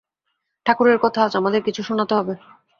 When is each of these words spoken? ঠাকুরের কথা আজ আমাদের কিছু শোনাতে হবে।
ঠাকুরের 0.65 0.97
কথা 0.97 1.19
আজ 1.23 1.33
আমাদের 1.35 1.61
কিছু 1.63 1.81
শোনাতে 1.83 2.13
হবে। 2.15 2.33